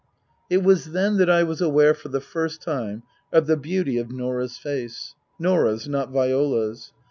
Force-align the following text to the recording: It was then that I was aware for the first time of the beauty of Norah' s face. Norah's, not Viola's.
It 0.49 0.63
was 0.63 0.93
then 0.93 1.17
that 1.17 1.29
I 1.29 1.43
was 1.43 1.61
aware 1.61 1.93
for 1.93 2.09
the 2.09 2.19
first 2.21 2.59
time 2.63 3.03
of 3.31 3.45
the 3.45 3.55
beauty 3.55 3.99
of 3.99 4.11
Norah' 4.11 4.45
s 4.45 4.57
face. 4.57 5.13
Norah's, 5.37 5.87
not 5.87 6.09
Viola's. 6.09 6.91